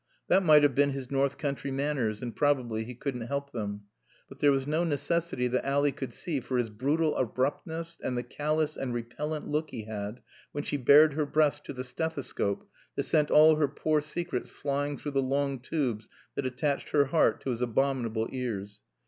[0.29, 3.83] That might have been his north country manners and probably he couldn't help them.
[4.27, 8.23] But there was no necessity that Ally could see for his brutal abruptness, and the
[8.23, 10.21] callous and repellent look he had
[10.53, 14.97] when she bared her breast to the stethescope that sent all her poor secrets flying
[14.97, 18.81] through the long tubes that attached her heart to his abominable ears.